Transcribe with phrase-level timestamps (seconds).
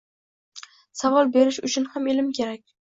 [1.03, 2.69] Savol berish uchun ham ilm kerak.